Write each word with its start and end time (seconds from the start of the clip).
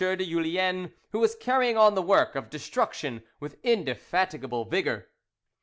de 0.03 0.25
Julien, 0.25 0.95
who 1.11 1.19
was 1.19 1.35
carrying 1.35 1.77
on 1.77 1.93
the 1.93 2.01
work 2.01 2.33
of 2.33 2.49
destruction 2.49 3.21
with 3.39 3.59
indefatigable 3.61 4.65
vigour. 4.65 5.07